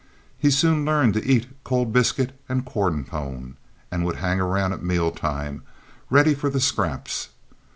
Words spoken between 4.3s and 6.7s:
around at meal time, ready for the